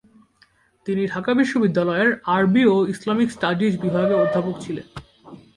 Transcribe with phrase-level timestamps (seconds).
[0.85, 4.87] তিনি ঢাকা বিশ্ববিদ্যালয়ের আরবি ও ইসলামিক স্টাডিজ বিভাগে অধ্যাপক ছিলেন।